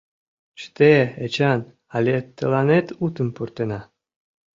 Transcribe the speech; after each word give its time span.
Чыте, 0.59 0.93
Эчан, 1.25 1.61
але 1.95 2.15
тыланет 2.37 2.87
утым 3.05 3.27
пуртена... 3.35 3.79